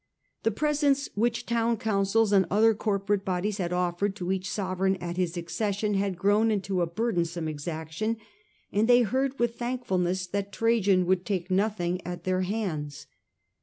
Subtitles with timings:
[0.41, 5.15] The presents which town councils and other corporate bodies had offered to each sovereign at
[5.15, 8.17] his accession had grown into a bnrdensome exaction,
[8.71, 13.05] and they heard with thank fulness that Trajan would take nothing at their hands.